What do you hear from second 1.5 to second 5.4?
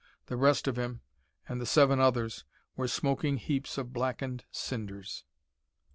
the seven others, were smoking heaps of blackened cinders.